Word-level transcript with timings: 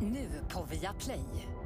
Nu 0.00 0.28
på 0.52 0.62
Viaplay. 0.70 1.24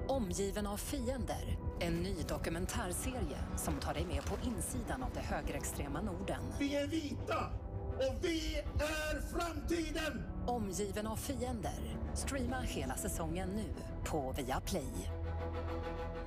Omgiven 0.09 0.67
av 0.67 0.77
fiender. 0.77 1.59
En 1.81 1.93
ny 1.93 2.15
dokumentärserie 2.29 3.39
som 3.57 3.75
tar 3.81 3.95
dig 3.95 4.07
med 4.07 4.25
på 4.25 4.37
insidan 4.47 5.03
av 5.03 5.11
det 5.15 5.21
högerextrema 5.21 6.01
Norden. 6.01 6.43
Vi 6.59 6.77
är 6.77 6.87
vita 6.87 7.51
och 7.97 8.25
vi 8.25 8.57
är 8.79 9.21
framtiden! 9.21 10.23
Omgiven 10.47 11.07
av 11.07 11.17
fiender. 11.17 11.97
Streama 12.15 12.61
hela 12.61 12.97
säsongen 12.97 13.49
nu 13.49 13.75
på 14.05 14.35
Viaplay. 14.37 14.93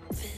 Vi 0.10 0.32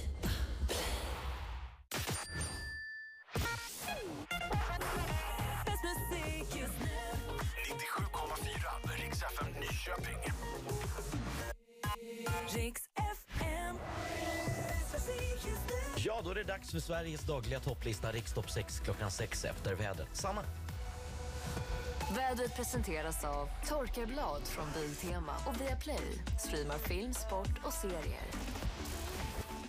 Dags 16.63 16.71
för 16.71 16.79
Sveriges 16.79 17.21
dagliga 17.21 17.59
topplista 17.59 18.11
Rikstopp 18.11 18.51
6 18.51 18.79
klockan 18.79 19.11
6 19.11 19.45
efter 19.45 19.75
vädret. 19.75 20.07
Sanna? 20.13 20.41
Vädret 22.15 22.55
presenteras 22.55 23.23
av 23.23 23.49
Torkarblad 23.69 24.41
från 24.43 24.65
Biltema 24.73 25.33
och 25.47 25.61
Viaplay. 25.61 26.17
Streamar 26.39 26.77
film, 26.77 27.13
sport 27.13 27.49
och 27.63 27.73
serier. 27.73 28.27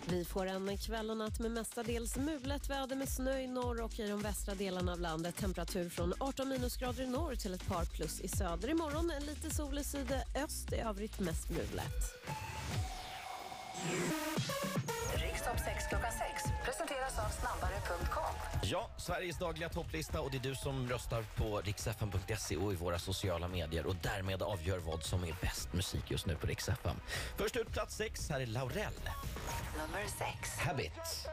Vi 0.07 0.25
får 0.25 0.47
en 0.47 0.79
kväll 0.79 1.11
och 1.11 1.17
natt 1.17 1.41
med 1.41 1.51
mestadels 1.51 2.17
mulet 2.17 2.70
väder 2.70 2.97
med 2.97 3.09
snö 3.09 3.39
i 3.39 3.47
norr 3.47 3.81
och 3.81 3.98
i 3.98 4.09
de 4.09 4.23
västra 4.23 4.55
delarna 4.55 4.92
av 4.92 5.01
landet. 5.01 5.37
Temperatur 5.37 5.89
från 5.89 6.12
18 6.19 6.48
minusgrader 6.48 7.03
i 7.03 7.06
norr 7.06 7.34
till 7.34 7.55
ett 7.55 7.67
par 7.67 7.84
plus 7.84 8.20
i 8.20 8.29
söder. 8.29 8.69
Imorgon 8.70 9.12
lite 9.20 9.55
sol 9.55 9.79
i 9.79 9.84
sydöst, 9.84 10.73
i 10.73 10.77
övrigt 10.77 11.20
mest 11.20 11.51
mulet. 11.51 12.15
Rikstopp 15.14 15.58
6 15.64 15.86
klockan 15.89 16.12
6 16.12 16.44
presenteras 16.64 17.19
av 17.19 17.28
snabbare.com. 17.28 18.34
Ja, 18.62 18.89
Sveriges 18.97 19.39
dagliga 19.39 19.69
topplista 19.69 20.20
och 20.20 20.31
det 20.31 20.36
är 20.36 20.41
du 20.41 20.55
som 20.55 20.89
röstar 20.89 21.25
på 21.36 21.61
riksfm.se 21.61 22.56
och 22.56 22.72
i 22.72 22.77
våra 22.77 22.98
sociala 22.98 23.48
medier 23.48 23.86
och 23.86 23.97
därmed 24.03 24.42
avgör 24.42 24.78
vad 24.78 25.03
som 25.03 25.25
är 25.25 25.34
bäst 25.41 25.72
musik 25.72 26.11
just 26.11 26.27
nu 26.27 26.36
på 26.36 26.47
riksfn. 26.47 26.89
Först 27.36 27.56
ut 27.56 27.72
plats 27.72 27.97
6, 27.97 28.31
här 28.31 28.41
är 28.41 28.47
Laurel. 28.47 28.92
Nummer 29.77 30.05
6. 30.41 30.59
Habit. 30.59 31.28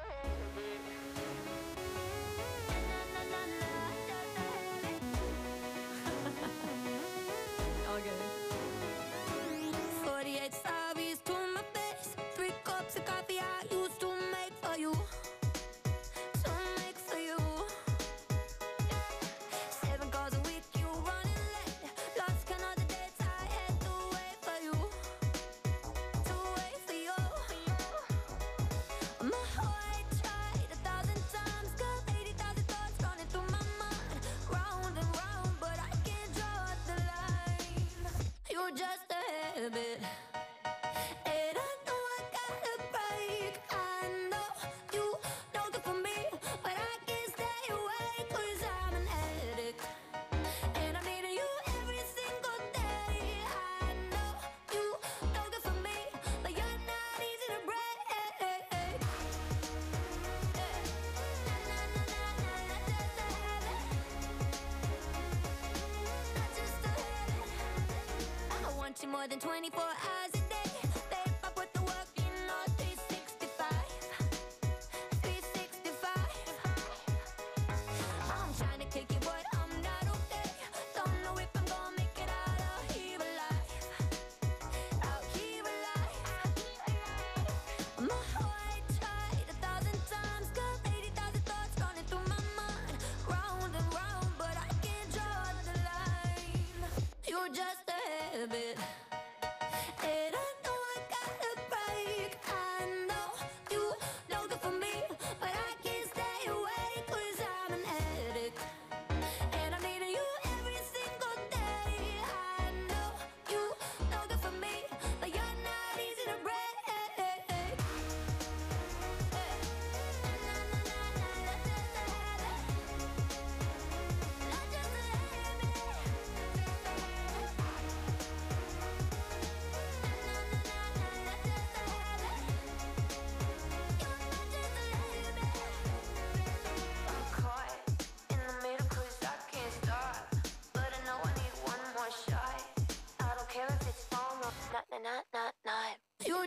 more 69.21 69.27
than 69.27 69.39
24 69.39 69.83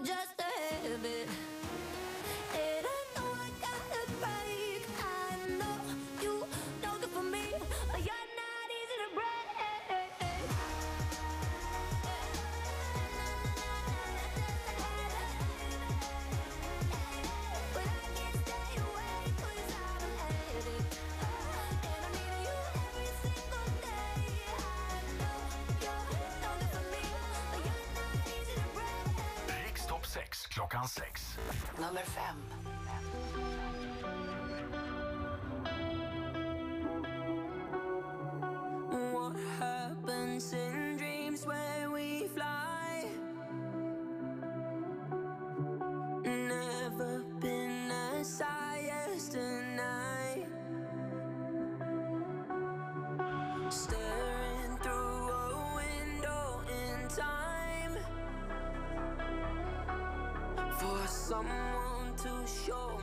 just 0.05 0.39
a 0.39 0.89
habit. 0.89 1.54
number 31.81 32.01
5. 32.01 32.54
someone 61.35 62.15
to 62.17 62.47
show. 62.47 62.94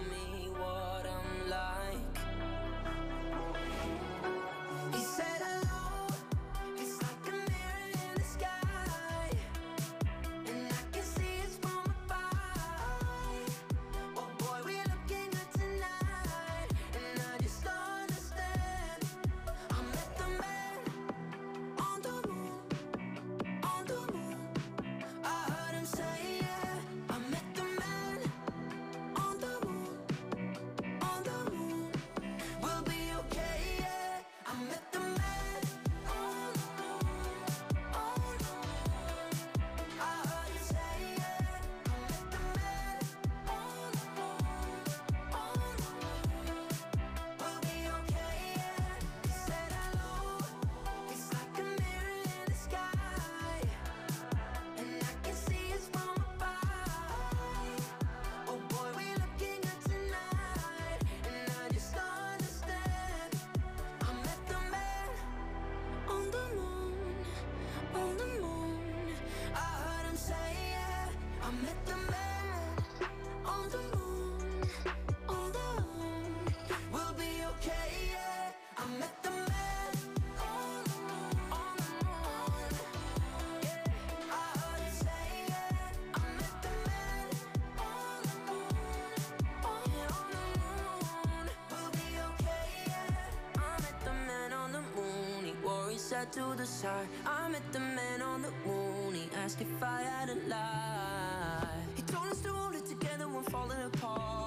To 96.26 96.54
the 96.56 96.66
side. 96.66 97.08
I 97.26 97.50
met 97.50 97.64
the 97.72 97.80
man 97.80 98.22
on 98.22 98.44
the 98.44 98.52
moon. 98.66 99.16
He 99.16 99.30
asked 99.44 99.60
if 99.60 99.82
I 99.82 100.04
had 100.04 100.30
a 100.30 100.36
lie. 100.48 101.68
He 101.96 102.04
told 102.04 102.28
us 102.28 102.42
to 102.42 102.50
hold 102.50 102.76
it 102.76 102.86
together 102.86 103.28
when 103.28 103.44
falling 103.46 103.82
apart. 103.94 104.41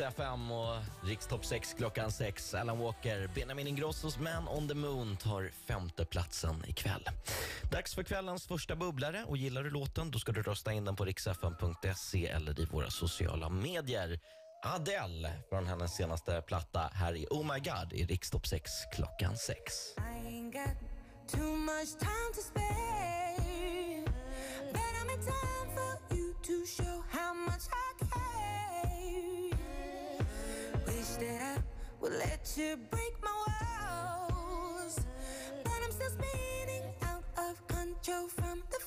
FM 0.00 0.50
och 0.50 0.76
Rikstopp 1.04 1.44
6 1.44 1.74
klockan 1.74 2.12
6. 2.12 2.54
Alan 2.54 2.78
Walker, 2.78 3.30
Benjamin 3.34 3.66
Ingrossos 3.66 4.18
Man 4.18 4.48
on 4.48 4.68
the 4.68 4.74
Moon 4.74 5.16
tar 5.16 5.50
femteplatsen 5.66 6.64
ikväll. 6.66 7.04
Dags 7.70 7.94
för 7.94 8.02
kvällens 8.02 8.46
första 8.46 8.76
bubblare 8.76 9.24
och 9.26 9.36
gillar 9.36 9.62
du 9.62 9.70
låten 9.70 10.10
då 10.10 10.18
ska 10.18 10.32
du 10.32 10.42
rösta 10.42 10.72
in 10.72 10.84
den 10.84 10.96
på 10.96 11.04
riksfm.se 11.04 12.26
eller 12.26 12.60
i 12.60 12.64
våra 12.64 12.90
sociala 12.90 13.48
medier. 13.48 14.20
Adele 14.64 15.32
från 15.48 15.66
hennes 15.66 15.96
senaste 15.96 16.42
platta 16.46 16.90
här 16.94 17.16
i 17.16 17.26
Oh 17.30 17.54
My 17.54 17.60
God 17.60 17.92
i 17.92 18.04
Rikstopp 18.04 18.46
6 18.46 18.70
klockan 18.94 19.36
6. 19.36 19.56
I 19.96 20.00
ain't 20.00 20.52
got 20.52 20.76
too 21.30 21.56
much 21.56 21.98
time 21.98 22.32
to 22.34 22.40
spare. 22.40 24.04
But 24.72 24.92
I'm 25.00 25.10
in 25.14 25.20
time 25.20 25.68
for 25.74 26.16
you 26.16 26.34
to 26.42 26.66
show 26.66 27.02
how 27.10 27.34
much 27.34 27.66
I 27.68 28.04
care. 28.04 28.57
That 31.18 31.58
I 31.58 31.62
would 32.00 32.12
let 32.12 32.54
you 32.56 32.76
break 32.90 33.14
my 33.24 33.30
walls. 34.30 35.00
But 35.64 35.72
I'm 35.84 35.90
still 35.90 36.10
spinning 36.10 36.84
out 37.02 37.24
of 37.36 37.66
control 37.66 38.28
from 38.28 38.62
the 38.70 38.78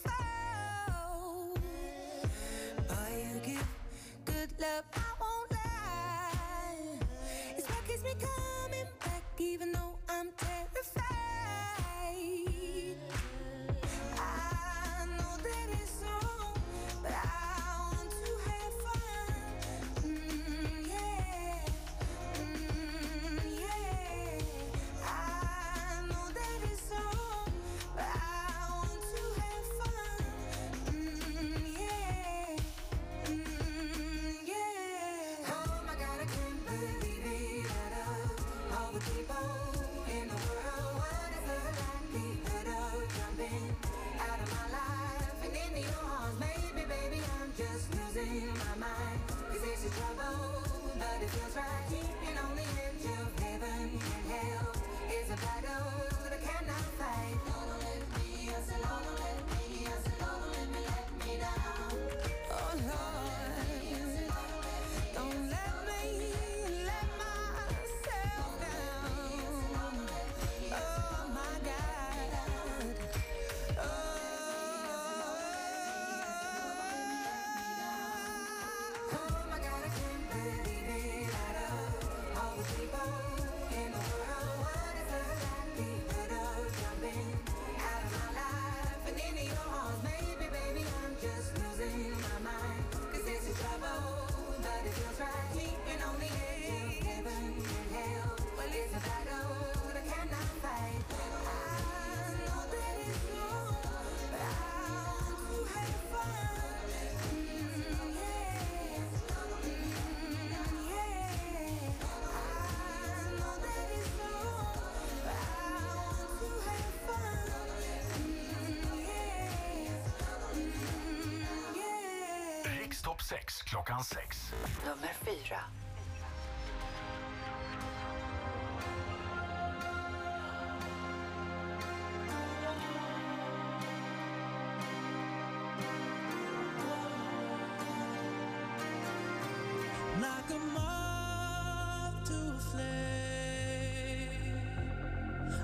6 123.32 123.64
klockan 123.64 124.04
6. 124.04 124.54
Nummer 124.86 125.14
fyra. 125.24 125.64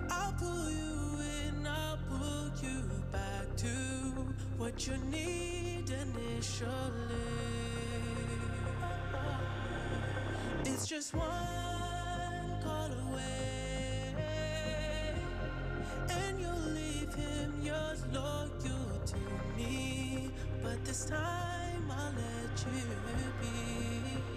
I'll 0.10 0.34
pull 0.40 0.72
you 0.72 0.97
you 2.64 2.82
back 3.12 3.56
to 3.58 3.68
what 4.58 4.88
you 4.88 4.98
need 5.10 5.86
initially. 5.90 6.70
It's 10.66 10.88
just 10.88 11.14
one 11.14 11.28
call 12.64 12.92
away, 13.10 14.16
and 16.10 16.40
you'll 16.40 16.70
leave 16.74 17.14
him 17.14 17.54
yours 17.62 18.04
loyal 18.14 19.02
to 19.06 19.18
me. 19.58 20.32
But 20.64 20.84
this 20.86 21.06
time 21.06 21.92
I'll 21.92 22.14
let 22.14 22.66
you 22.74 22.82
be. 23.42 24.37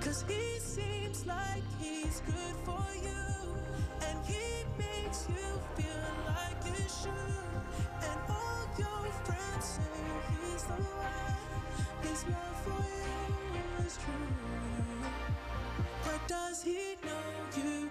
Cause 0.00 0.24
he 0.28 0.58
seems 0.58 1.26
like 1.26 1.62
he's 1.80 2.22
good 2.26 2.56
for 2.64 2.84
you. 3.02 3.56
And 4.06 4.18
he 4.26 4.64
makes 4.78 5.26
you 5.28 5.48
feel 5.76 6.12
like 6.26 6.58
you 6.64 6.82
should. 6.88 7.50
And 8.02 8.20
all 8.28 8.68
your 8.78 9.12
friends 9.24 9.64
say 9.64 9.82
he's 10.42 10.62
the 10.64 10.74
one. 10.74 11.62
His 12.02 12.24
love 12.26 12.56
for 12.64 12.84
you 13.04 13.86
is 13.86 13.96
true. 13.96 15.10
But 16.04 16.28
does 16.28 16.62
he 16.62 16.96
know 17.04 17.26
you 17.56 17.90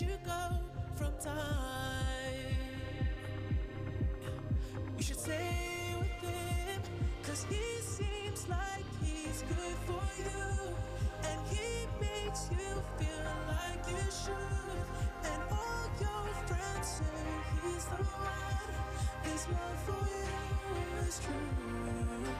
you 0.00 0.08
go 0.24 0.60
from 0.94 1.12
time. 1.18 1.34
You 4.96 5.02
should 5.02 5.18
stay 5.18 5.94
with 5.98 6.30
him, 6.30 6.82
cause 7.24 7.44
he 7.48 7.80
seems 7.80 8.48
like 8.48 8.84
he's 9.02 9.42
good 9.48 9.76
for 9.86 10.02
you. 10.22 10.74
And 11.24 11.40
he 11.48 11.86
makes 12.00 12.48
you 12.50 12.82
feel 12.98 13.34
like 13.48 13.82
you 13.88 14.04
should. 14.12 14.86
And 15.24 15.42
all 15.50 15.90
your 16.00 16.34
friends 16.46 16.88
say 16.98 17.04
he's 17.64 17.84
the 17.86 18.02
one. 18.04 18.74
His 19.24 19.48
love 19.48 19.78
for 19.86 20.04
you 20.06 21.08
is 21.08 21.18
true. 21.18 22.34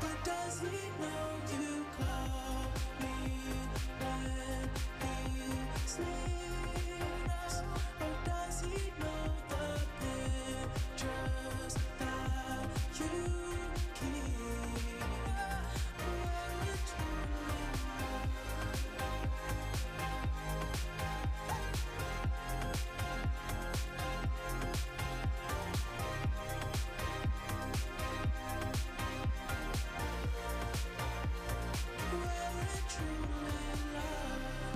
But 0.00 0.24
does 0.24 0.60
he 0.60 0.88
know 1.00 1.26
you 1.52 1.86
call 1.98 2.72
me 3.00 3.16
when 4.00 4.70
he 5.02 5.86
sleeps? 5.86 6.53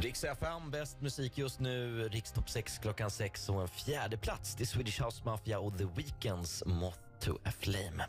Rix 0.01 0.25
FM, 0.25 0.71
bäst 0.71 1.01
musik 1.01 1.39
just 1.39 1.61
nu. 1.61 2.09
Rikstopp 2.09 2.51
6 2.51 2.79
klockan 2.79 3.11
6 3.11 3.49
och 3.49 3.63
en 3.63 3.69
fjärde 3.69 4.17
plats 4.17 4.55
till 4.55 4.67
Swedish 4.67 5.03
House 5.03 5.23
Mafia 5.25 5.59
och 5.59 5.79
The 5.79 5.85
Weeknds 5.97 6.63
Moth 6.67 6.99
to 7.21 7.33
a 7.45 7.51
Flame. 7.59 8.05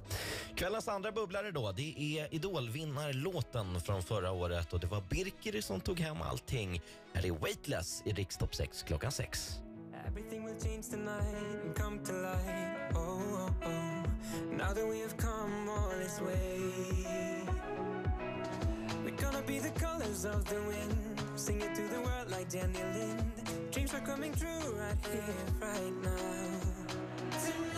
Kvällens 0.55 0.87
andra 0.87 1.11
bubblare 1.11 1.51
då, 1.51 1.71
det 1.71 2.19
är 2.19 2.33
Idolvinnarlåten 2.33 3.81
från 3.81 4.03
förra 4.03 4.31
året 4.31 4.73
och 4.73 4.79
det 4.79 4.87
var 4.87 5.01
Birkeri 5.09 5.61
som 5.61 5.81
tog 5.81 5.99
hem 5.99 6.21
allting. 6.21 6.81
Här 7.13 7.25
är 7.25 7.31
Weightless 7.31 8.03
i 8.05 8.11
Rikstopp 8.13 8.55
6 8.55 8.83
klockan 8.83 9.11
6. 9.11 9.59
Everything 10.07 10.45
will 10.45 10.59
change 10.59 10.83
tonight 10.83 11.63
and 11.65 11.75
come 11.77 11.99
to 12.05 12.13
light. 12.13 12.95
Oh, 12.95 12.99
oh, 12.99 13.51
oh. 13.65 14.03
Now 14.51 14.73
that 14.73 14.87
we 14.91 15.01
have 15.01 15.17
come 15.17 15.69
all 15.69 15.91
this 16.03 16.21
way, 16.21 16.59
we're 19.03 19.21
gonna 19.21 19.43
be 19.47 19.59
the 19.59 19.79
colors 19.79 20.25
of 20.25 20.45
the 20.49 20.55
wind, 20.55 21.18
sing 21.39 21.61
it 21.61 21.73
to 21.73 21.81
the 21.83 22.01
world 22.01 22.29
like 22.29 22.49
Danny 22.49 22.73
Lind. 22.73 23.31
Dreams 23.71 23.93
are 23.93 24.01
coming 24.01 24.33
true 24.33 24.75
right 24.77 24.97
here, 25.09 25.23
right 25.61 25.93
now. 26.03 26.59
Tonight 27.31 27.68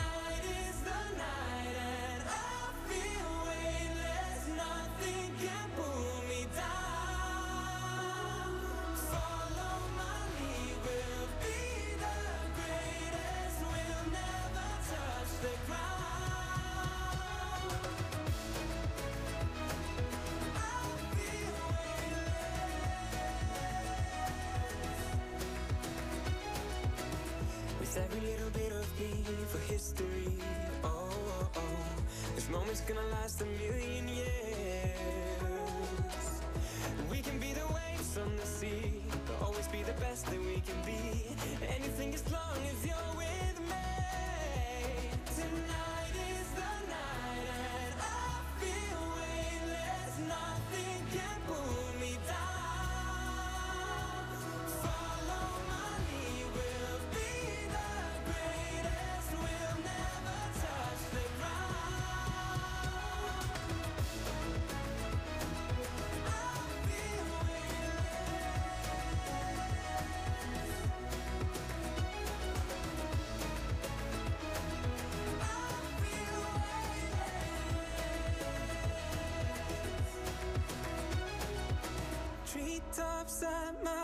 Treetops 82.61 83.41
at 83.41 83.83
my 83.83 84.00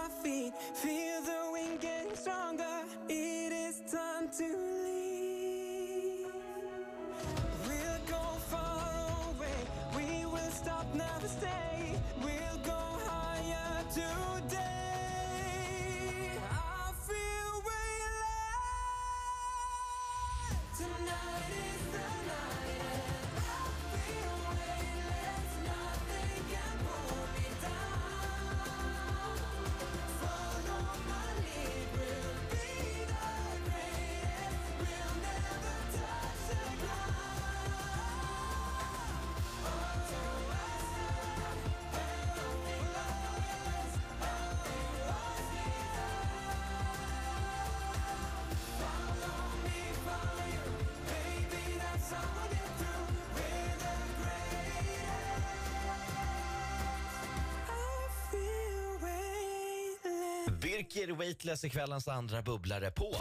Birker 60.94 61.14
Weightless 61.14 61.66
i 61.66 61.70
kvällens 61.70 62.08
andra 62.08 62.42
bubblare 62.42 62.92
på 62.92 63.16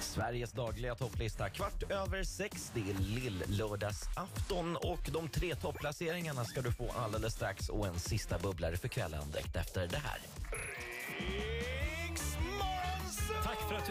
Sveriges 0.00 0.52
dagliga 0.52 0.94
topplista. 0.94 1.50
Kvart 1.50 1.82
över 1.90 2.24
sex, 2.24 2.72
det 2.74 2.80
är 2.80 2.94
lill-lördagsafton 2.94 4.76
och 4.76 5.10
de 5.12 5.28
tre 5.28 5.54
topplaceringarna 5.54 6.44
ska 6.44 6.60
du 6.60 6.72
få 6.72 6.90
alldeles 6.96 7.34
strax 7.34 7.68
och 7.68 7.86
en 7.86 7.98
sista 7.98 8.38
bubblare 8.38 8.76
för 8.76 8.88
kvällen 8.88 9.30
direkt 9.30 9.56
efter 9.56 9.86
det 9.86 9.98
här. 9.98 10.18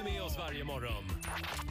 Med 0.04 0.22
oss 0.24 0.38
varje 0.38 0.64
morgon. 0.64 1.04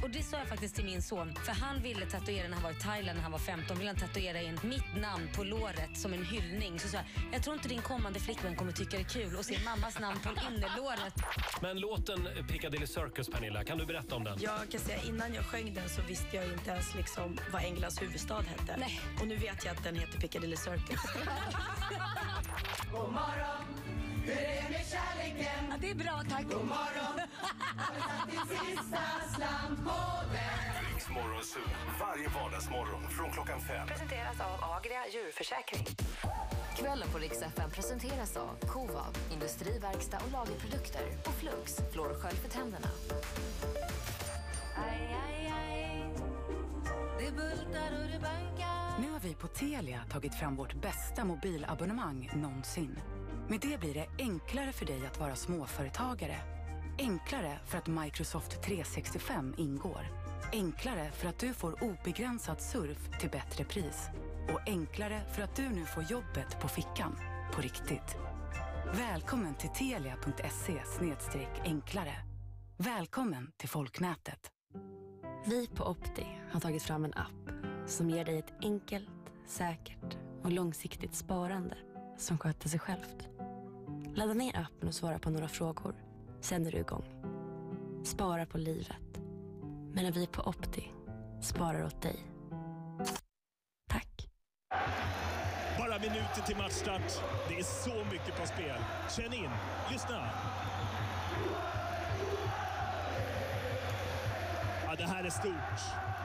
Och 0.02 0.10
det 0.10 0.22
sa 0.22 0.36
jag 0.38 0.48
faktiskt 0.48 0.74
till 0.74 0.84
min 0.84 1.02
son, 1.02 1.34
för 1.34 1.52
han 1.52 1.82
ville 1.82 2.06
tatuera 2.06 2.48
när 2.48 2.54
han 2.54 2.62
var 2.62 2.70
i 2.70 2.74
Thailand 2.74 3.16
när 3.16 3.22
han 3.22 3.32
var 3.32 3.38
15. 3.38 3.78
Ville 3.78 3.90
han 3.90 3.96
tatuera 3.96 4.40
in 4.42 4.58
mitt 4.62 4.96
namn 5.00 5.28
på 5.36 5.44
låret 5.44 5.96
som 5.98 6.12
en 6.12 6.24
hyllning. 6.24 6.78
Så 6.80 6.88
sa 6.88 6.96
jag, 6.96 7.06
jag 7.32 7.42
tror 7.42 7.56
inte 7.56 7.68
din 7.68 7.82
kommande 7.82 8.20
flickvän 8.20 8.56
kommer 8.56 8.72
tycka 8.72 8.96
det 8.96 9.02
är 9.02 9.08
kul 9.08 9.38
att 9.38 9.46
se 9.46 9.58
mammas 9.64 10.00
namn 10.00 10.18
på 10.22 10.28
innerlåret. 10.28 11.14
Men 11.62 11.80
låten 11.80 12.28
Piccadilly 12.48 12.86
Circus, 12.86 13.28
Pernilla, 13.28 13.64
kan 13.64 13.78
du 13.78 13.86
berätta 13.86 14.16
om 14.16 14.24
den? 14.24 14.38
Jag 14.40 14.70
kan 14.70 14.80
säga 14.80 14.98
innan 15.08 15.34
jag 15.34 15.44
sjöng 15.44 15.74
den 15.74 15.88
så 15.88 16.02
visste 16.02 16.36
jag 16.36 16.44
inte 16.44 16.70
ens 16.70 16.94
liksom 16.94 17.38
vad 17.52 17.62
Englands 17.62 18.02
huvudstad 18.02 18.40
hette. 18.40 18.76
Nej. 18.78 19.00
Och 19.20 19.26
nu 19.28 19.36
vet 19.36 19.64
jag 19.64 19.76
att 19.76 19.84
den 19.84 19.94
heter 19.94 20.20
Piccadilly 20.20 20.56
Circus. 20.56 21.00
God 22.92 23.12
morgon, 23.12 23.64
hur 24.24 24.32
är 24.32 24.62
det 24.62 24.68
med 24.70 24.86
kärleken? 24.94 25.62
Ja, 25.70 25.76
det 25.80 25.90
är 25.90 25.94
bra, 25.94 26.22
tack. 26.30 26.44
God 26.44 26.66
morgon, 26.66 27.14
har 27.76 27.94
du 27.94 28.00
satt 28.00 28.30
din 28.30 28.58
sista 28.58 29.02
slant 29.36 29.78
på 29.84 29.98
den? 30.32 30.84
Riks 30.94 31.08
Morgonzoo, 31.08 31.62
varje 32.00 32.28
vardagsmorgon 32.28 33.02
från 33.10 33.30
klockan 33.32 33.60
fem. 33.60 33.86
Presenteras 33.86 34.40
av 34.40 34.70
Agria 34.76 35.02
djurförsäkring. 35.12 35.86
Kvällen 36.76 37.08
på 37.12 37.18
Rix 37.18 37.42
FM 37.42 37.70
presenteras 37.70 38.36
av 38.36 38.56
Covav, 38.68 39.16
industriverkstad 39.32 40.18
och 40.26 40.32
lagerprodukter 40.32 41.06
och 41.26 41.34
Flux, 41.34 41.76
flårskölj 41.92 42.36
för 42.36 42.48
tänderna. 42.48 42.88
Aj, 44.88 45.16
aj, 45.26 45.52
aj. 45.60 46.14
Det 47.18 47.32
bultar 47.32 47.90
och 48.02 48.08
det 48.12 48.20
bankar. 48.20 49.00
Nu 49.00 49.10
har 49.10 49.20
vi 49.20 49.34
på 49.34 49.46
Telia 49.48 50.00
tagit 50.10 50.34
fram 50.34 50.56
vårt 50.56 50.74
bästa 50.74 51.24
mobilabonnemang 51.24 52.30
någonsin. 52.34 52.98
Med 53.52 53.60
det 53.60 53.80
blir 53.80 53.94
det 53.94 54.06
enklare 54.18 54.72
för 54.72 54.86
dig 54.86 55.06
att 55.06 55.20
vara 55.20 55.36
småföretagare. 55.36 56.36
Enklare 56.98 57.58
för 57.66 57.78
att 57.78 57.86
Microsoft 57.86 58.62
365 58.62 59.54
ingår. 59.58 60.06
Enklare 60.52 61.10
för 61.10 61.28
att 61.28 61.38
du 61.38 61.54
får 61.54 61.84
obegränsad 61.84 62.60
surf 62.60 63.20
till 63.20 63.30
bättre 63.30 63.64
pris. 63.64 64.08
Och 64.52 64.68
enklare 64.68 65.20
för 65.34 65.42
att 65.42 65.56
du 65.56 65.68
nu 65.68 65.84
får 65.84 66.02
jobbet 66.02 66.60
på 66.60 66.68
fickan. 66.68 67.16
På 67.54 67.60
riktigt. 67.60 68.16
Välkommen 68.94 69.54
till 69.54 69.70
telia.se 69.70 71.46
enklare. 71.64 72.14
Välkommen 72.76 73.52
till 73.56 73.68
folknätet. 73.68 74.50
Vi 75.46 75.66
på 75.66 75.84
Opti 75.84 76.26
har 76.52 76.60
tagit 76.60 76.82
fram 76.82 77.04
en 77.04 77.14
app 77.14 77.50
som 77.86 78.10
ger 78.10 78.24
dig 78.24 78.38
ett 78.38 78.52
enkelt, 78.62 79.10
säkert 79.46 80.16
och 80.42 80.52
långsiktigt 80.52 81.14
sparande 81.14 81.76
som 82.16 82.38
sköter 82.38 82.68
sig 82.68 82.80
självt. 82.80 83.31
Ladda 84.14 84.34
ner 84.34 84.56
appen 84.56 84.88
och 84.88 84.94
svara 84.94 85.18
på 85.18 85.30
några 85.30 85.48
frågor. 85.48 85.94
Sen 86.40 86.66
är 86.66 86.70
du 86.70 86.78
igång. 86.78 87.04
Spara 88.04 88.46
på 88.46 88.58
livet. 88.58 89.20
Medan 89.92 90.12
vi 90.12 90.26
på 90.26 90.42
Opti 90.42 90.90
sparar 91.42 91.84
åt 91.84 92.02
dig. 92.02 92.16
Tack. 93.88 94.28
Bara 95.78 95.98
minuter 95.98 96.42
till 96.46 96.56
matchstart. 96.56 97.22
Det 97.48 97.58
är 97.58 97.62
så 97.62 98.04
mycket 98.12 98.40
på 98.40 98.46
spel. 98.46 98.78
Känn 99.16 99.32
in, 99.32 99.50
lyssna. 99.92 100.30
Ja, 104.86 104.94
det 104.98 105.04
här 105.04 105.24
är 105.24 105.30
stort. 105.30 105.80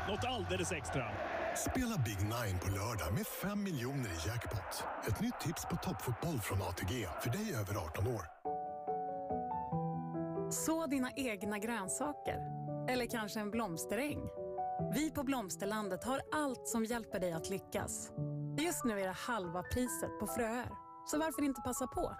Något 0.07 0.25
alldeles 0.25 0.71
extra. 0.71 1.11
Spela 1.57 1.97
Big 2.05 2.17
Nine 2.19 2.59
på 2.59 2.69
lördag 2.69 3.13
med 3.13 3.27
5 3.27 3.63
miljoner 3.63 4.09
i 4.09 4.27
jackpot. 4.27 4.83
Ett 5.07 5.21
nytt 5.21 5.39
tips 5.39 5.65
på 5.65 5.75
toppfotboll 5.75 6.39
från 6.39 6.61
ATG 6.61 7.07
för 7.21 7.29
dig 7.29 7.55
över 7.55 7.75
18 7.75 8.07
år. 8.07 8.21
Så 10.51 10.87
dina 10.87 11.11
egna 11.15 11.59
grönsaker. 11.59 12.37
Eller 12.89 13.05
kanske 13.05 13.39
en 13.39 13.51
blomsteräng. 13.51 14.19
Vi 14.93 15.11
på 15.11 15.23
Blomsterlandet 15.23 16.03
har 16.03 16.21
allt 16.31 16.67
som 16.67 16.85
hjälper 16.85 17.19
dig 17.19 17.33
att 17.33 17.49
lyckas. 17.49 18.11
Just 18.59 18.85
nu 18.85 18.99
är 18.99 19.07
det 19.07 19.15
halva 19.17 19.63
priset 19.63 20.19
på 20.19 20.27
fröer. 20.27 20.71
Så 21.07 21.19
varför 21.19 21.43
inte 21.43 21.61
passa 21.61 21.87
på? 21.87 22.15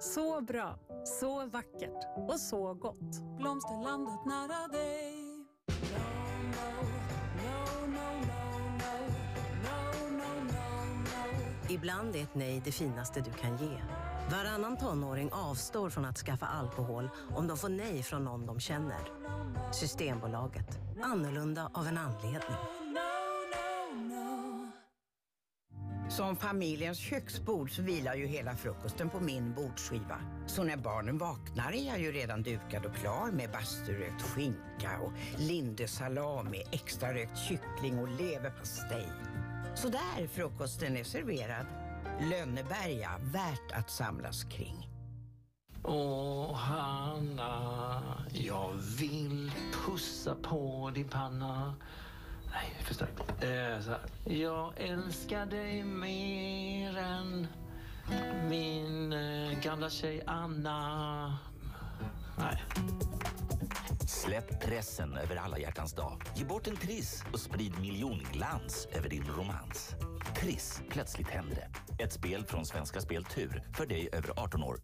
Så 0.00 0.40
bra, 0.40 0.78
så 1.04 1.46
vackert 1.46 2.28
och 2.28 2.40
så 2.40 2.74
gott. 2.74 3.36
Blomsterlandet 3.38 4.24
nära 4.26 4.68
dig. 4.68 5.30
Ibland 11.70 12.16
är 12.16 12.22
ett 12.22 12.34
nej 12.34 12.62
det 12.64 12.72
finaste 12.72 13.20
du 13.20 13.30
kan 13.30 13.56
ge. 13.56 13.80
Varannan 14.30 14.76
tonåring 14.76 15.30
avstår 15.32 15.90
från 15.90 16.04
att 16.04 16.18
skaffa 16.18 16.46
alkohol 16.46 17.08
om 17.36 17.46
de 17.46 17.56
får 17.56 17.68
nej 17.68 18.02
från 18.02 18.24
någon 18.24 18.46
de 18.46 18.60
känner. 18.60 19.00
Systembolaget. 19.72 20.78
Annorlunda 21.02 21.70
av 21.74 21.86
en 21.86 21.98
anledning. 21.98 22.56
Som 26.08 26.36
familjens 26.36 26.98
köksbord 26.98 27.70
så 27.76 27.82
vilar 27.82 28.14
ju 28.14 28.26
hela 28.26 28.56
frukosten 28.56 29.10
på 29.10 29.20
min 29.20 29.54
bordsskiva. 29.54 30.20
Så 30.46 30.64
när 30.64 30.76
barnen 30.76 31.18
vaknar 31.18 31.72
är 31.72 31.86
jag 31.86 32.00
ju 32.00 32.12
redan 32.12 32.42
dukad 32.42 32.86
och 32.86 32.94
klar 32.94 33.30
med 33.32 33.50
basturökt 33.50 34.22
skinka 34.22 34.98
och 35.02 35.12
lindesalami, 35.38 36.62
extra 36.72 37.14
rökt 37.14 37.38
kyckling 37.38 37.98
och 37.98 38.08
leverpastej. 38.08 39.08
Så 39.82 39.88
där 39.88 40.26
frukosten 40.26 40.96
är 40.96 41.04
serverad. 41.04 41.66
Lönneberga, 42.20 43.10
värt 43.20 43.72
att 43.72 43.90
samlas 43.90 44.44
kring. 44.44 44.88
Åh, 45.84 46.54
Hanna, 46.54 48.02
jag 48.32 48.72
vill 48.98 49.52
pussa 49.86 50.34
på 50.42 50.90
din 50.94 51.08
panna. 51.08 51.74
Nej, 52.52 52.76
för 52.84 52.94
starkt. 52.94 53.20
Eh, 53.20 53.80
så 53.80 53.90
här. 53.90 54.00
Jag 54.24 54.72
älskar 54.76 55.46
dig 55.46 55.84
mer 55.84 56.96
än 56.96 57.46
min 58.48 59.12
eh, 59.12 59.60
gamla 59.60 59.90
tjej 59.90 60.22
Anna. 60.26 61.38
Släpp 64.24 64.60
pressen 64.60 65.16
över 65.16 65.36
alla 65.36 65.58
hjärtans 65.58 65.92
dag. 65.92 66.22
Ge 66.36 66.44
bort 66.44 66.66
en 66.66 66.76
Triss 66.76 67.24
och 67.32 67.40
sprid 67.40 67.80
miljonglans 67.80 68.88
över 68.92 69.08
din 69.08 69.24
romans. 69.24 69.94
Triss, 70.36 70.82
plötsligt 70.90 71.28
händer 71.28 71.54
det. 71.56 72.04
Ett 72.04 72.12
spel 72.12 72.44
från 72.44 72.66
Svenska 72.66 73.00
Spel 73.00 73.24
Tur 73.24 73.62
för 73.76 73.86
dig 73.86 74.08
över 74.12 74.32
18 74.36 74.62
år. 74.62 74.80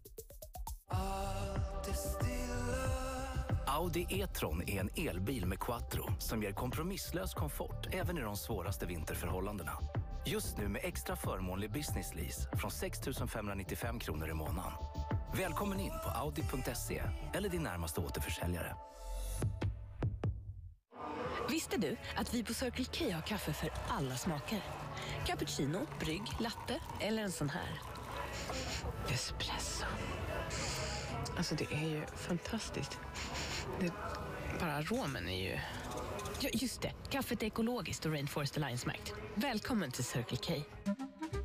Audi 3.67 4.07
E-tron 4.09 4.63
är 4.67 4.79
en 4.79 4.89
elbil 4.95 5.45
med 5.45 5.59
quattro 5.59 6.13
som 6.19 6.43
ger 6.43 6.51
kompromisslös 6.51 7.33
komfort 7.33 7.87
även 7.91 8.17
i 8.17 8.21
de 8.21 8.37
svåraste 8.37 8.85
vinterförhållandena. 8.85 9.71
Just 10.25 10.57
nu 10.57 10.67
med 10.67 10.81
extra 10.83 11.15
förmånlig 11.15 11.71
business 11.71 12.15
lease 12.15 12.49
från 12.57 12.71
6 12.71 12.99
595 13.27 13.99
kronor 13.99 14.29
i 14.29 14.33
månaden. 14.33 14.71
Välkommen 15.37 15.79
in 15.79 15.93
på 16.03 16.09
audi.se 16.09 17.01
eller 17.33 17.49
din 17.49 17.63
närmaste 17.63 18.01
återförsäljare. 18.01 18.75
Visste 21.49 21.77
du 21.77 21.97
att 22.15 22.33
vi 22.33 22.43
på 22.43 22.53
Circle 22.53 22.85
K 22.85 23.11
har 23.13 23.21
kaffe 23.21 23.53
för 23.53 23.69
alla 23.87 24.15
smaker? 24.15 24.61
Cappuccino, 25.25 25.87
brygg, 25.99 26.21
latte 26.39 26.79
eller 26.99 27.23
en 27.23 27.31
sån 27.31 27.49
här. 27.49 27.81
Espresso. 29.09 29.85
Alltså 31.37 31.55
det 31.55 31.71
är 31.71 31.87
ju 31.87 32.05
fantastiskt. 32.15 32.99
Det, 33.79 33.91
bara 34.59 34.73
aromen 34.73 35.29
är 35.29 35.43
ju... 35.43 35.59
Ja, 36.39 36.49
just 36.53 36.81
det. 36.81 36.93
Kaffet 37.09 37.43
är 37.43 37.47
ekologiskt 37.47 38.05
och 38.05 38.11
Rainforest 38.11 38.57
Alliance-märkt. 38.57 39.13
Välkommen 39.35 39.91
till 39.91 40.03
Circle 40.03 40.37
K. 40.37 40.53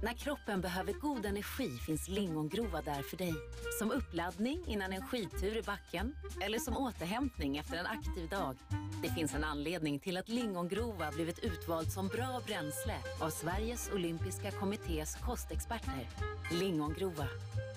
När 0.03 0.13
kroppen 0.13 0.61
behöver 0.61 0.93
god 0.93 1.27
energi 1.27 1.79
finns 1.87 2.09
lingongrova 2.09 2.83
där 2.83 3.03
för 3.03 3.17
dig. 3.17 3.35
Som 3.79 3.91
uppladdning 3.91 4.65
innan 4.67 4.93
en 4.93 5.07
skidtur 5.07 5.57
i 5.57 5.63
backen 5.63 6.17
eller 6.41 6.59
som 6.59 6.77
återhämtning 6.77 7.57
efter 7.59 7.77
en 7.77 7.87
aktiv 7.87 8.29
dag. 8.29 8.57
Det 9.03 9.09
finns 9.09 9.35
en 9.35 9.45
anledning 9.45 9.99
till 9.99 10.17
att 10.17 10.29
lingongrova 10.29 11.11
blivit 11.15 11.39
utvald 11.39 11.93
som 11.93 12.09
bra 12.09 12.41
bränsle 12.47 12.95
av 13.21 13.31
Sveriges 13.31 13.91
olympiska 13.95 14.51
kommittés 14.51 15.15
kostexperter. 15.15 16.09
Lingongrova, 16.51 17.27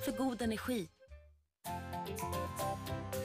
för 0.05 0.11
god 0.11 0.41
energi. 0.41 0.87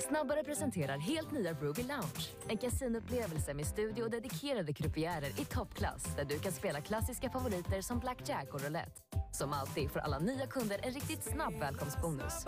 Snabbare 0.08 0.44
presenterar 0.44 0.98
helt 0.98 1.32
nya 1.32 1.54
Broogie 1.54 1.86
Lounge. 1.86 2.28
En 2.48 2.56
kasinupplevelse 2.56 3.54
med 3.54 3.66
studio 3.66 4.02
och 4.02 4.10
dedikerade 4.10 4.72
croupierer 4.72 5.40
i 5.40 5.44
toppklass 5.44 6.04
där 6.16 6.24
du 6.24 6.38
kan 6.38 6.52
spela 6.52 6.80
klassiska 6.80 7.30
favoriter 7.30 7.80
som 7.80 7.98
blackjack 7.98 8.54
och 8.54 8.62
roulette. 8.62 9.02
Som 9.32 9.52
alltid 9.52 9.90
får 9.90 10.00
alla 10.00 10.18
nya 10.18 10.46
kunder 10.46 10.80
en 10.82 10.92
riktigt 10.92 11.24
snabb 11.24 11.54
välkomstbonus. 11.60 12.46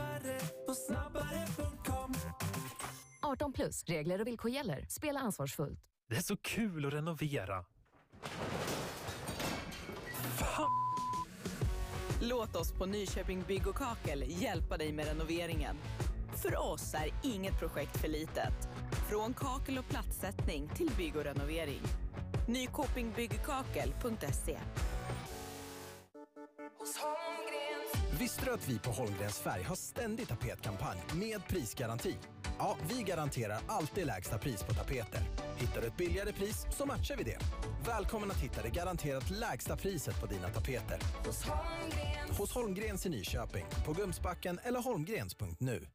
18 3.23 3.53
plus, 3.53 3.85
regler 3.85 4.21
och 4.21 4.27
villkor 4.27 4.51
gäller. 4.51 4.87
Spela 4.89 5.21
ansvarsfullt. 5.21 5.81
Det 6.09 6.17
är 6.17 6.21
så 6.21 6.37
kul 6.37 6.87
att 6.87 6.93
renovera. 6.93 7.65
Låt 12.21 12.57
oss 12.57 12.73
på 12.73 12.87
Nyköping 12.87 13.45
Bygg 13.49 13.67
och 13.67 13.75
Kakel 13.75 14.25
hjälpa 14.27 14.77
dig 14.77 14.93
med 14.93 15.07
renoveringen. 15.07 15.77
För 16.43 16.73
oss 16.73 16.95
är 16.95 17.09
inget 17.23 17.59
projekt 17.59 17.97
för 17.97 18.09
litet. 18.09 18.69
Från 19.09 19.35
kakel 19.35 19.79
och 19.79 19.89
plattsättning 19.89 20.69
till 20.69 20.91
bygg 20.97 21.17
och 21.17 21.25
renovering. 21.25 21.81
Nykopingbyggkakel.se 22.49 24.59
Visste 28.19 28.45
du 28.45 28.53
att 28.53 28.69
vi 28.69 28.79
på 28.79 28.91
Holmgrens 28.91 29.39
Färg 29.39 29.63
har 29.63 29.77
ständig 29.77 30.29
tapetkampanj 30.29 30.99
med 31.15 31.47
prisgaranti? 31.49 32.17
Ja, 32.59 32.77
vi 32.89 33.03
garanterar 33.03 33.59
alltid 33.67 34.07
lägsta 34.07 34.39
pris 34.39 34.63
på 34.63 34.75
tapeter. 34.75 35.21
Hittar 35.57 35.81
du 35.81 35.87
ett 35.87 35.97
billigare 35.97 36.33
pris 36.33 36.67
så 36.71 36.87
matchar 36.87 37.17
vi 37.17 37.25
det. 37.25 37.39
Välkommen 37.87 38.31
att 38.31 38.37
hitta 38.37 38.63
det 38.63 38.71
garanterat 38.71 39.31
lägsta 39.31 39.77
priset 39.77 40.21
på 40.21 40.27
dina 40.27 40.49
tapeter. 40.49 40.99
Hos 42.39 42.53
Holmgrens 42.53 43.07
i 43.07 43.09
Nyköping, 43.09 43.65
på 43.87 43.93
Gumsbacken 43.93 44.61
eller 44.65 44.81
holmgrens.nu. 44.81 45.87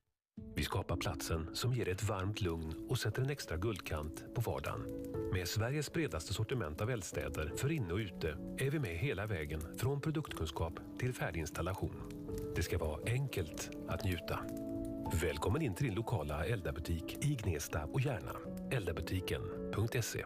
Vi 0.55 0.63
skapar 0.63 0.95
platsen 0.95 1.49
som 1.55 1.73
ger 1.73 1.89
ett 1.89 2.03
varmt 2.03 2.41
lugn 2.41 2.87
och 2.89 2.99
sätter 2.99 3.21
en 3.21 3.29
extra 3.29 3.57
guldkant 3.57 4.23
på 4.35 4.41
vardagen. 4.41 4.81
Med 5.33 5.47
Sveriges 5.47 5.93
bredaste 5.93 6.33
sortiment 6.33 6.81
av 6.81 6.89
eldstäder 6.89 7.53
för 7.57 7.71
inne 7.71 7.93
och 7.93 7.97
ute 7.97 8.37
är 8.57 8.69
vi 8.69 8.79
med 8.79 8.97
hela 8.97 9.25
vägen 9.25 9.77
från 9.77 10.01
produktkunskap 10.01 10.73
till 10.99 11.13
färdig 11.13 11.39
installation. 11.39 12.01
Det 12.55 12.63
ska 12.63 12.77
vara 12.77 12.99
enkelt 13.05 13.69
att 13.87 14.03
njuta. 14.03 14.39
Välkommen 15.13 15.61
in 15.61 15.75
till 15.75 15.85
din 15.85 15.95
lokala 15.95 16.45
Elda-butik 16.45 17.17
i 17.25 17.35
Gnesta 17.35 17.83
och 17.93 18.01
Järna. 18.01 18.31
Eldabutiken.se 18.71 20.25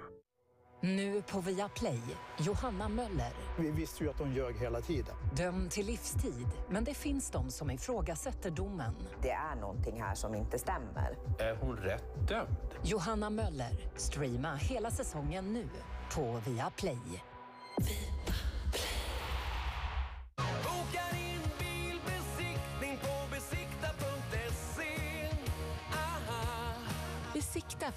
Nu 0.82 1.22
på 1.22 1.40
Viaplay, 1.40 2.00
Johanna 2.40 2.90
Möller. 2.90 3.34
Vi 3.60 3.72
visste 3.72 4.04
ju 4.04 4.10
att 4.10 4.18
de 4.18 4.34
ljög 4.34 4.56
hela 4.56 4.82
tiden. 4.82 5.16
Dömd 5.38 5.72
till 5.72 5.86
livstid, 5.86 6.48
men 6.70 6.84
det 6.84 6.94
finns 6.94 7.32
de 7.32 7.50
som 7.52 7.72
ifrågasätter 7.72 8.50
domen. 8.52 8.96
Det 9.22 9.32
är 9.32 9.56
någonting 9.56 10.02
här 10.02 10.16
som 10.16 10.36
inte 10.36 10.60
stämmer. 10.60 11.18
Är 11.40 11.56
hon 11.56 11.78
rätt 11.78 12.28
dömd? 12.28 12.58
Johanna 12.84 13.30
Möller. 13.30 13.72
Streama 13.96 14.56
hela 14.56 14.92
säsongen 14.92 15.54
nu 15.54 15.70
på 16.16 16.42
Viaplay. 16.48 17.00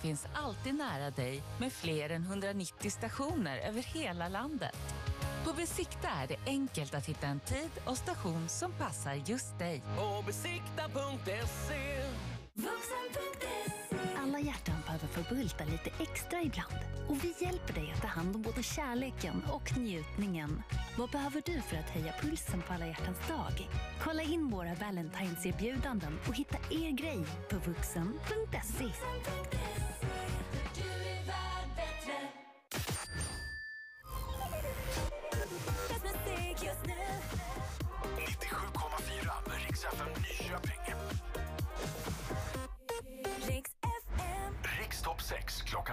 Finns 0.04 0.26
alltid 0.34 0.74
nära 0.74 1.10
dig 1.10 1.42
med 1.60 1.72
fler 1.72 2.10
än 2.10 2.22
190 2.22 2.90
stationer 2.90 3.58
över 3.58 3.82
hela 3.82 4.28
landet. 4.28 4.78
På 5.44 5.52
Besikta 5.52 6.08
är 6.08 6.26
det 6.26 6.36
enkelt 6.46 6.94
att 6.94 7.06
hitta 7.06 7.26
en 7.26 7.40
tid 7.40 7.70
och 7.84 7.96
station 7.96 8.48
som 8.48 8.72
passar 8.72 9.14
just 9.26 9.58
dig. 9.58 9.82
På 9.96 10.24
besikta.se. 10.26 12.04
Alla 14.24 14.40
hjärtan 14.40 14.76
behöver 14.86 15.06
få 15.06 15.34
bulta 15.34 15.64
lite 15.64 15.90
extra 16.02 16.42
ibland. 16.42 16.78
Och 17.08 17.24
vi 17.24 17.34
hjälper 17.38 17.74
dig 17.74 17.92
att 17.94 18.02
ta 18.02 18.08
hand 18.08 18.36
om 18.36 18.42
både 18.42 18.62
kärleken 18.62 19.42
och 19.52 19.78
njutningen. 19.78 20.62
Vad 20.98 21.10
behöver 21.10 21.42
du 21.46 21.60
för 21.60 21.76
att 21.76 21.90
höja 21.90 22.12
pulsen 22.20 22.62
på 22.62 22.72
alla 22.72 22.86
hjärtans 22.86 23.18
dag? 23.28 23.68
Kolla 24.02 24.22
in 24.22 24.48
våra 24.48 24.74
Valentine's-erbjudanden 24.74 26.18
och 26.28 26.34
hitta 26.34 26.56
er 26.70 26.90
grej 26.90 27.24
på 27.50 27.56
vuxen.se. 27.56 28.84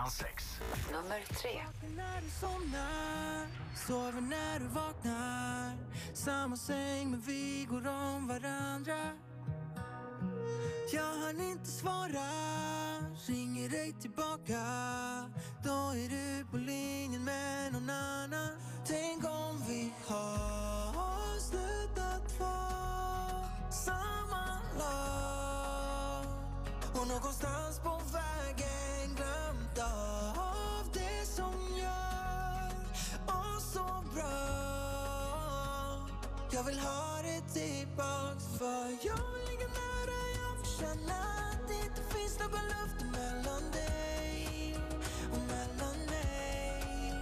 klockan 0.02 0.12
6. 0.12 0.60
Nummer 0.92 1.22
tre. 1.42 1.62
När 1.96 2.22
du 2.22 2.30
somnar, 2.30 3.48
sover 3.88 4.22
när 4.22 4.60
du 4.60 4.66
vaknar. 4.68 5.78
Samma 6.14 6.58
säng 6.58 7.12
men 7.12 7.22
vi 7.22 7.68
går 7.70 7.88
om 7.88 8.28
varandra. 8.28 8.98
Jag 10.94 11.14
hann 11.26 11.42
inte 11.42 11.70
svara, 11.70 12.30
ringer 13.28 13.70
dig 13.70 13.94
tillbaka. 14.02 14.62
Då 15.64 15.94
är 15.96 16.10
du 16.10 16.46
på 16.52 16.58
linjen 16.58 17.24
med 17.24 17.74
någon 17.74 17.90
annan. 17.90 18.50
Tänk 18.86 19.26
om 19.26 19.64
vi 19.68 19.94
har 20.08 21.40
slutat 21.40 22.40
vara 22.40 23.72
samma 23.72 24.62
lag. 24.80 26.26
Och 27.02 27.08
någonstans 27.08 27.80
på 27.80 28.02
vägen 28.14 28.91
Jag 36.54 36.64
vill 36.64 36.80
ha 36.80 37.22
det 37.24 37.54
tillbaks 37.54 38.44
för 38.58 38.86
jag 39.08 39.32
vill 39.34 39.46
ligga 39.50 39.68
nära 39.68 40.20
Jag 40.42 40.58
får 40.60 40.82
känna 40.82 41.14
att 41.14 41.68
det 41.68 41.74
inte 41.74 42.02
finns 42.16 42.40
någon 42.40 42.66
luft 42.74 43.02
mellan 43.12 43.72
dig 43.72 44.78
och 45.32 45.40
mellan 45.48 45.98
mig. 46.06 47.14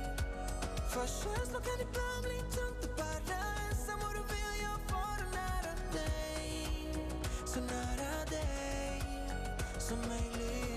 För 0.89 1.07
känslor 1.07 1.61
kan 1.61 1.79
ibland 1.87 2.23
bli 2.23 2.39
tungt 2.57 2.83
att 2.83 2.95
bära 2.97 3.39
ensam 3.69 3.99
och 3.99 4.13
då 4.15 4.23
vill 4.33 4.61
jag 4.61 4.95
vara 4.95 5.25
nära 5.39 5.73
dig. 5.93 6.67
Så 7.45 7.59
nära 7.59 8.25
dig 8.29 9.03
som 9.79 9.97
möjligt. 9.99 10.68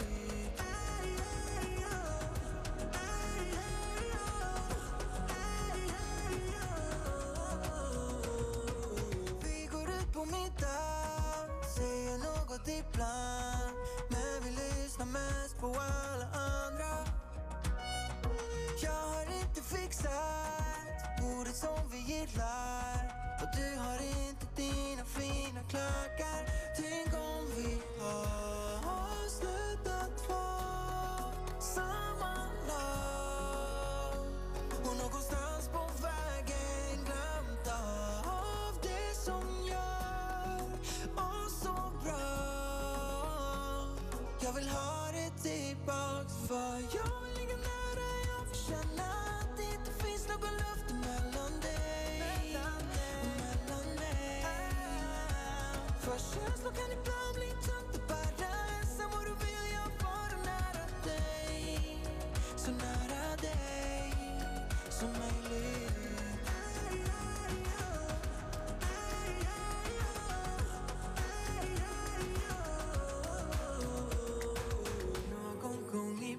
På 10.22 10.26
middag, 10.26 11.48
säger 11.76 12.18
något 12.18 12.68
ibland 12.68 13.74
Men 14.08 14.42
vi 14.44 14.50
lyssnar 14.50 15.06
mest 15.06 15.58
på 15.60 15.66
alla 15.66 16.26
andra. 16.32 16.92
Jag 18.82 19.02
har 19.12 19.22
inte 19.22 19.62
fixat 19.62 21.20
bordet 21.20 21.56
som 21.56 21.80
vi 21.92 21.98
gillar. 21.98 22.98
Och 23.42 23.48
du 23.56 23.78
har 23.80 23.98
inte 24.26 24.46
dina 24.56 25.04
fina 25.04 25.60
klackar. 25.68 26.40
Tänk 26.76 27.11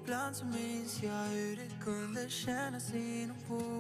ibland 0.03 0.35
så 0.35 0.45
minns 0.45 1.03
jag 1.03 1.11
hur 1.11 1.55
det 1.55 1.83
kunde 1.83 2.29
kännas 2.29 2.93
inombords. 2.93 3.72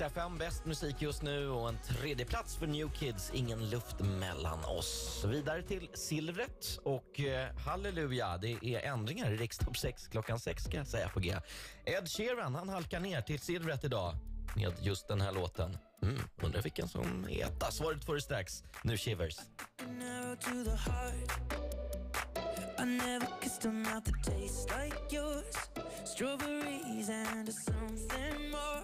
Rix 0.00 0.14
bäst 0.38 0.64
musik 0.64 0.96
just 1.02 1.22
nu 1.22 1.48
och 1.48 1.68
en 1.68 1.78
tredje 1.78 2.26
plats 2.26 2.56
för 2.56 2.66
New 2.66 2.88
Kids, 2.88 3.30
Ingen 3.34 3.70
luft 3.70 4.00
mellan 4.00 4.64
oss. 4.64 5.24
Vidare 5.28 5.62
till 5.62 5.88
silvret 5.94 6.78
och 6.82 7.20
eh, 7.20 7.56
halleluja, 7.56 8.38
det 8.38 8.58
är 8.62 8.80
ändringar 8.80 9.30
i 9.32 9.36
Rikstopp 9.36 9.76
6 9.76 10.08
klockan 10.08 10.38
6 10.38 10.64
ska 10.64 10.76
jag 10.76 10.86
säga 10.86 11.08
på 11.08 11.20
G. 11.20 11.36
Ed 11.84 12.08
Sheeran, 12.08 12.54
han 12.54 12.68
halkar 12.68 13.00
ner 13.00 13.20
till 13.20 13.40
silvret 13.40 13.84
idag 13.84 14.14
med 14.56 14.72
just 14.82 15.08
den 15.08 15.20
här 15.20 15.32
låten. 15.32 15.78
Mm, 16.02 16.18
undrar 16.42 16.62
vilken 16.62 16.88
som 16.88 17.28
är 17.30 17.44
etta. 17.44 17.70
Svaret 17.70 18.04
får 18.04 18.14
du 18.14 18.20
strax. 18.20 18.64
Nu 18.82 18.96
Shivers. 18.96 19.36
Strawberries 26.04 27.08
and 27.08 27.52
something 27.52 28.50
more 28.50 28.82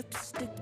lipstick 0.00 0.59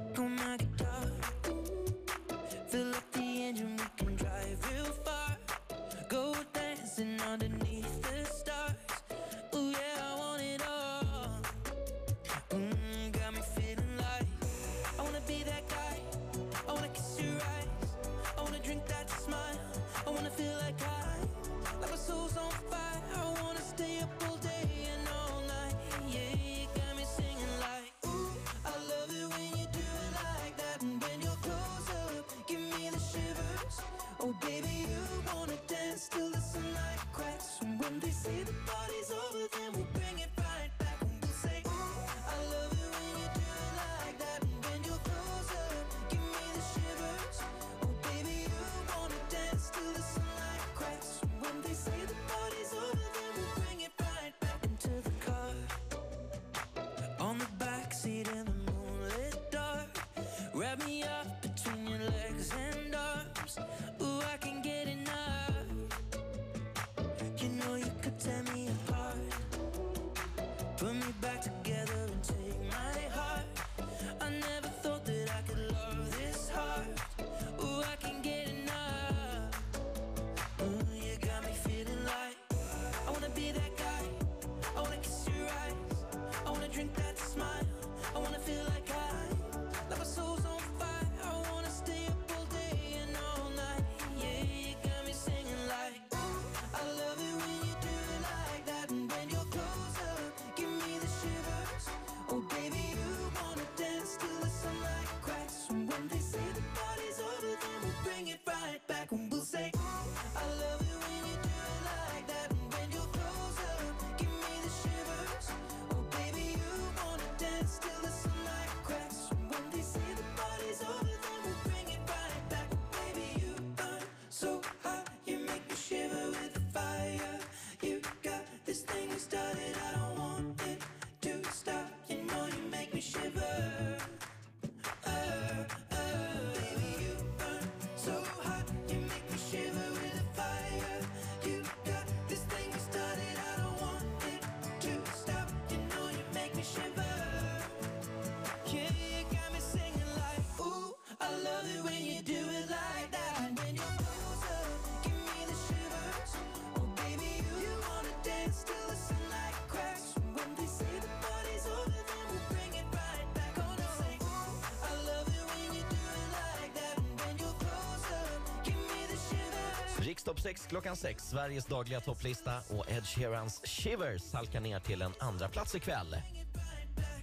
Rikstopp 170.01 170.41
6 170.41 170.67
klockan 170.67 170.97
6, 170.97 171.29
Sveriges 171.29 171.67
dagliga 171.67 172.01
topplista 172.01 172.61
och 172.69 172.91
Ed 172.91 173.07
Sheerans 173.07 173.61
Shivers 173.65 174.33
halkar 174.33 174.61
ner 174.61 174.81
till 174.81 175.03
en 175.03 175.13
andra 175.19 175.49
plats 175.49 175.75
ikväll. 175.75 176.17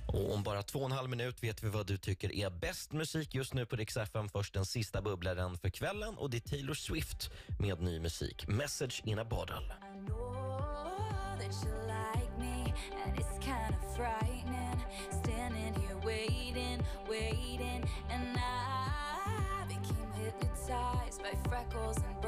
Och 0.08 0.34
om 0.34 0.44
bara 0.44 0.64
två 0.64 0.80
och 0.80 0.86
en 0.86 0.92
halv 0.92 1.10
minut 1.10 1.44
vet 1.44 1.64
vi 1.64 1.70
vad 1.70 1.88
du 1.88 1.98
tycker 1.98 2.36
är 2.36 2.50
bäst 2.50 2.92
musik 2.92 3.36
just 3.36 3.54
nu 3.54 3.66
på 3.66 3.76
Rix 3.76 3.98
FM. 3.98 4.30
Först 4.30 4.54
den 4.54 4.66
sista 4.66 5.02
bubblaren 5.02 5.58
för 5.58 5.70
kvällen 5.70 6.18
och 6.18 6.30
det 6.30 6.38
är 6.38 6.50
Taylor 6.50 6.74
Swift 6.74 7.30
med 7.60 7.82
ny 7.82 8.00
musik. 8.00 8.48
Message 8.48 9.02
in 9.06 9.20
a 9.20 9.26
bottle. 9.26 9.56
by 21.26 21.50
freckles 21.50 21.98
and 21.98 22.22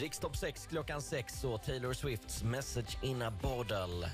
Rikstopp 0.00 0.36
6 0.36 0.66
klockan 0.66 1.02
6 1.02 1.44
och 1.44 1.62
Taylor 1.62 1.92
Swifts 1.92 2.42
Message 2.42 2.98
in 3.02 3.22
a 3.22 3.32
Bottle 3.42 4.10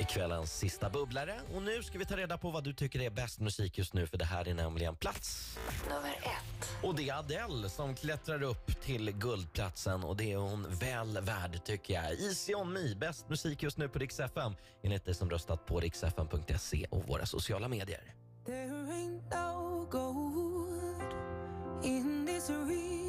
i 0.00 0.04
kvällens 0.04 0.58
sista 0.58 0.90
bubblare. 0.90 1.40
Och 1.54 1.62
nu 1.62 1.82
ska 1.82 1.98
vi 1.98 2.04
ta 2.04 2.16
reda 2.16 2.38
på 2.38 2.50
vad 2.50 2.64
du 2.64 2.72
tycker 2.72 3.02
är 3.02 3.10
bäst 3.10 3.40
musik 3.40 3.78
just 3.78 3.94
nu, 3.94 4.06
för 4.06 4.18
det 4.18 4.24
här 4.24 4.48
är 4.48 4.54
nämligen 4.54 4.96
plats 4.96 5.58
nummer 5.88 6.10
ett. 6.10 6.70
Och 6.82 6.94
det 6.94 7.08
är 7.08 7.18
Adele 7.18 7.68
som 7.68 7.94
klättrar 7.94 8.42
upp 8.42 8.80
till 8.80 9.10
guldplatsen 9.10 10.04
och 10.04 10.16
det 10.16 10.32
är 10.32 10.36
hon 10.36 10.66
väl 10.70 11.18
värd 11.20 11.64
tycker 11.64 11.94
jag. 11.94 12.20
Easy 12.20 12.54
on 12.54 12.72
me, 12.72 12.94
bäst 12.94 13.28
musik 13.28 13.62
just 13.62 13.78
nu 13.78 13.88
på 13.88 13.98
Rix 13.98 14.20
FM 14.20 14.52
enligt 14.82 15.04
dig 15.04 15.14
som 15.14 15.30
röstat 15.30 15.66
på 15.66 15.80
rixfm.se 15.80 16.86
och 16.90 17.08
våra 17.08 17.26
sociala 17.26 17.68
medier. 17.68 18.14
There 18.46 18.68
ain't 18.68 19.30
no 19.30 19.86
gold 19.90 21.02
in 21.84 22.26
this 22.26 22.50
real 22.50 23.01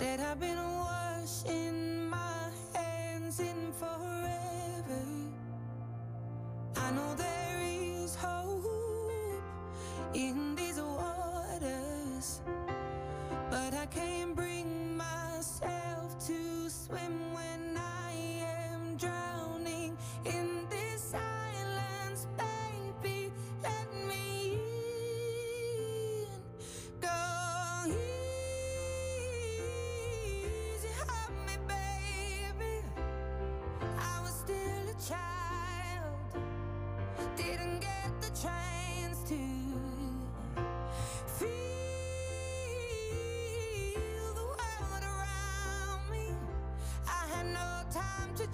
that 0.00 0.18
I've 0.18 0.40
been 0.40 0.56
washing 0.56 2.08
my 2.08 2.48
hands 2.74 3.38
in 3.38 3.70
forever. 3.78 5.04
I 6.76 6.90
know 6.92 7.14
there 7.16 7.60
is 7.62 8.14
hope 8.14 8.64
in 10.14 10.54
these 10.54 10.80
waters, 10.80 12.40
but 13.50 13.74
I 13.74 13.84
can't. 13.90 14.39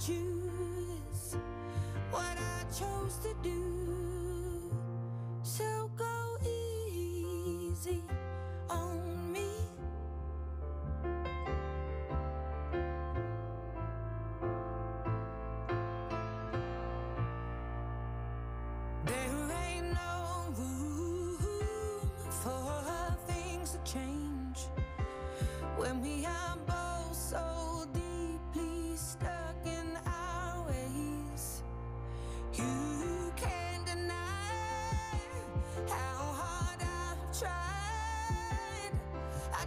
you 0.04 0.36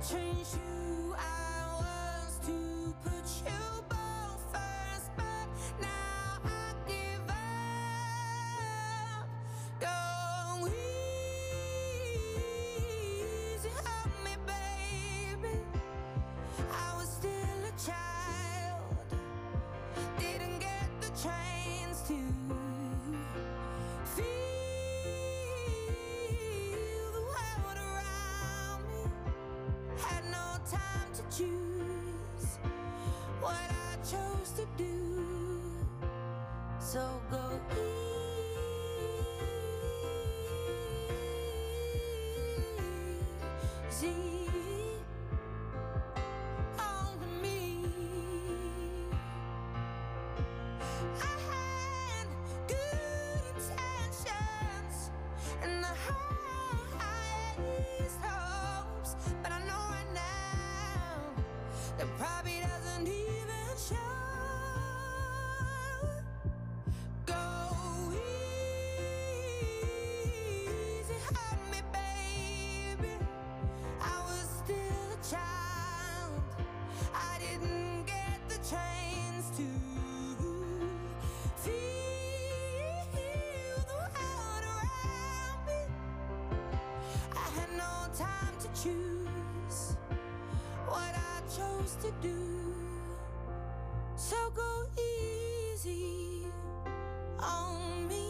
change 0.10 0.54
you. 0.56 0.79
dia. 44.02 44.39
choose 88.84 89.98
what 90.88 91.14
I 91.14 91.42
chose 91.52 91.98
to 92.02 92.12
do. 92.22 92.40
So 94.16 94.38
go 94.56 94.86
easy 94.96 96.46
on 97.40 98.08
me. 98.08 98.24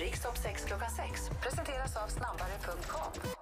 Riksdag 0.00 0.36
6 0.36 0.64
klockan 0.64 0.90
6 0.90 1.30
presenteras 1.40 1.96
av 1.96 2.08
snabbare.com. 2.08 3.41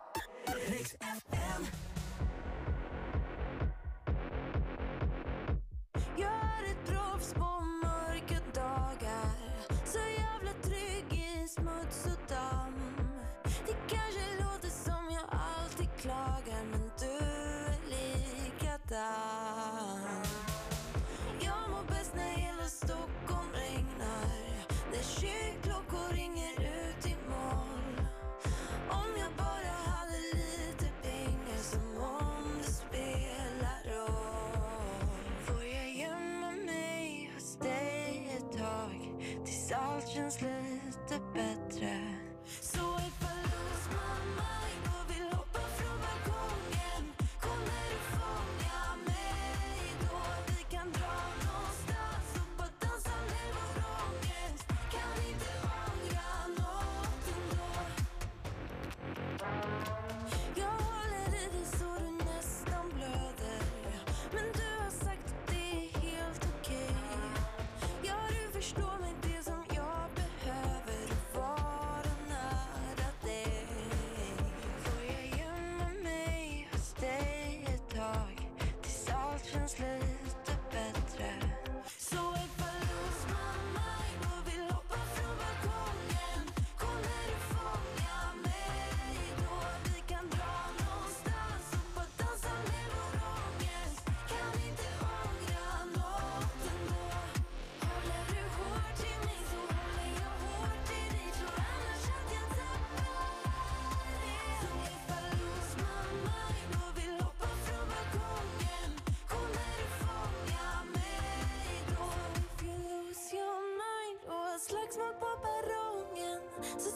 So 116.63 116.90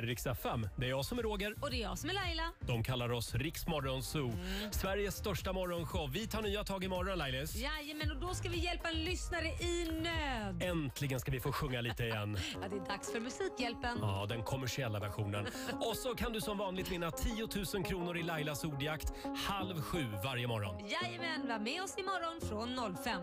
här 0.00 0.28
är 0.28 0.30
FM. 0.30 0.68
Det 0.76 0.86
är 0.86 0.90
jag 0.90 1.04
som 1.04 1.18
är 1.18 1.22
Roger. 1.22 1.54
Och 1.60 1.70
det 1.70 1.76
är 1.76 1.82
jag 1.82 1.98
som 1.98 2.10
är 2.10 2.14
Laila. 2.14 2.52
De 2.60 2.82
kallar 2.84 3.12
oss 3.12 3.34
Rix 3.34 3.66
Morgon 3.66 4.02
Zoo. 4.02 4.32
Sveriges 4.70 5.16
största 5.16 5.52
morgonshow. 5.52 6.10
Vi 6.12 6.26
tar 6.26 6.42
nya 6.42 6.64
tag 6.64 6.84
imorgon 6.84 7.18
Lailis. 7.18 7.56
Jajamän, 7.56 8.10
och 8.10 8.20
då 8.20 8.34
ska 8.34 8.48
vi 8.48 8.58
hjälpa 8.58 8.88
en 8.88 9.04
lyssnare 9.04 9.46
i 9.46 9.90
nöd. 10.02 10.62
Äntligen 10.62 11.20
ska 11.20 11.32
vi 11.32 11.40
få 11.40 11.52
sjunga 11.52 11.80
lite 11.80 12.04
igen. 12.04 12.38
Ja, 12.62 12.68
det 12.68 12.76
är 12.76 12.86
dags 12.86 13.12
för 13.12 13.20
Musikhjälpen. 13.20 13.98
Ja, 14.00 14.26
den 14.28 14.42
kommersiella 14.42 15.00
versionen. 15.00 15.46
Och 15.80 15.96
så 15.96 16.14
kan 16.14 16.32
du 16.32 16.40
som 16.40 16.58
vanligt 16.58 16.92
vinna 16.92 17.10
10 17.10 17.48
000 17.74 17.84
kronor 17.84 18.18
i 18.18 18.22
Lailas 18.22 18.64
ordjakt 18.64 19.12
halv 19.46 19.82
sju 19.82 20.06
varje 20.24 20.46
morgon. 20.46 20.74
Jajamän, 20.88 21.48
var 21.48 21.58
med 21.58 21.82
oss 21.82 21.98
imorgon 21.98 22.40
från 22.48 22.96
05. 23.04 23.22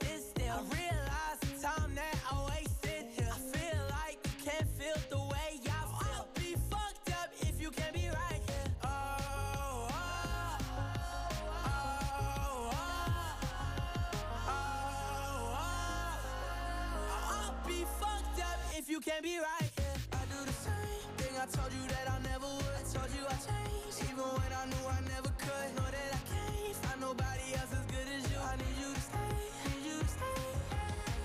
can't 19.01 19.23
be 19.23 19.39
right 19.39 19.71
here. 19.81 19.97
I 20.13 20.21
do 20.29 20.45
the 20.45 20.53
same 20.53 21.09
thing 21.17 21.33
I 21.33 21.49
told 21.49 21.73
you 21.73 21.81
that 21.89 22.05
I 22.05 22.21
never 22.21 22.45
would. 22.45 22.75
I 22.77 22.85
told 22.85 23.09
you 23.17 23.25
I 23.25 23.33
changed, 23.33 23.97
even 24.05 24.29
when 24.29 24.51
I 24.53 24.63
knew 24.69 24.85
I 24.85 25.01
never 25.09 25.33
could. 25.41 25.67
Know 25.73 25.89
that 25.89 26.09
I 26.13 26.21
can't 26.29 26.75
find 26.85 27.01
nobody 27.01 27.47
else 27.57 27.73
as 27.73 27.85
good 27.89 28.07
as 28.13 28.23
you. 28.29 28.37
I 28.37 28.53
need 28.61 28.77
you 28.77 28.93
to 28.93 29.01
stay, 29.01 29.33
need 29.73 29.83
you 29.89 29.97
to 30.05 30.05
stay. 30.05 30.45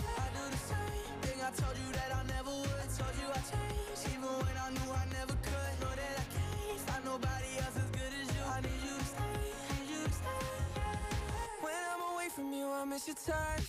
I 0.08 0.26
do 0.32 0.44
the 0.56 0.62
same 0.72 1.16
thing 1.20 1.38
I 1.44 1.50
told 1.52 1.76
you 1.76 1.88
that 2.00 2.10
I 2.16 2.22
never 2.32 2.52
would. 2.64 2.80
I 2.80 2.88
told 2.96 3.12
you 3.20 3.28
I 3.28 3.40
changed, 3.44 4.02
even 4.08 4.24
when 4.24 4.56
I 4.56 4.68
knew 4.72 4.90
I 4.96 5.04
never 5.12 5.36
could. 5.36 5.72
Know 5.84 5.92
that 6.00 6.14
I 6.16 6.26
can't 6.32 6.80
find 6.80 7.04
nobody 7.04 7.50
else 7.60 7.76
as 7.76 7.88
good 7.92 8.12
as 8.24 8.28
you. 8.32 8.42
I 8.56 8.58
need 8.64 8.80
you 8.88 8.96
to 8.96 9.04
stay, 9.04 9.36
need 9.68 9.88
you 9.92 10.00
to 10.00 10.16
stay. 10.16 10.48
When 11.60 11.76
I'm 11.92 12.02
away 12.08 12.28
from 12.32 12.48
you, 12.56 12.72
I 12.72 12.88
miss 12.88 13.04
your 13.04 13.20
touch. 13.20 13.68